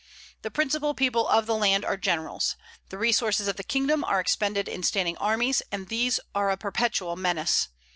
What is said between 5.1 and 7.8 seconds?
armies; and these are a perpetual menace.